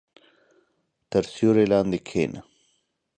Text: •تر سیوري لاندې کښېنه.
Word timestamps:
•تر 1.11 1.23
سیوري 1.33 1.65
لاندې 1.71 1.99
کښېنه. 2.07 2.41